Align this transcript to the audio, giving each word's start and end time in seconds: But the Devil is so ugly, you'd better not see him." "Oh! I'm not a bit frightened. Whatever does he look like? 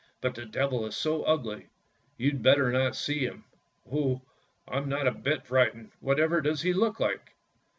But 0.19 0.33
the 0.33 0.45
Devil 0.47 0.87
is 0.87 0.97
so 0.97 1.21
ugly, 1.25 1.67
you'd 2.17 2.41
better 2.41 2.71
not 2.71 2.95
see 2.95 3.19
him." 3.19 3.43
"Oh! 3.91 4.23
I'm 4.67 4.89
not 4.89 5.05
a 5.05 5.11
bit 5.11 5.45
frightened. 5.45 5.91
Whatever 5.99 6.41
does 6.41 6.63
he 6.63 6.73
look 6.73 6.99
like? 6.99 7.35